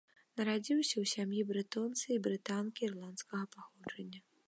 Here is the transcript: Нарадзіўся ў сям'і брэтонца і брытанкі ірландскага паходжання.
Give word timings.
Нарадзіўся 0.39 0.91
ў 0.91 1.05
сям'і 1.13 1.41
брэтонца 1.51 2.03
і 2.17 2.19
брытанкі 2.29 2.81
ірландскага 2.91 3.45
паходжання. 3.57 4.19